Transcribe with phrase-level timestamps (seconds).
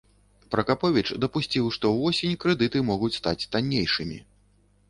[0.53, 4.19] Пракаповіч дапусціў, што ўвосень крэдыты могуць стаць таннейшымі.